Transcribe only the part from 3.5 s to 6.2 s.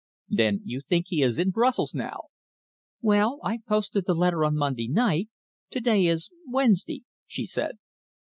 posted the letter on Monday night. To day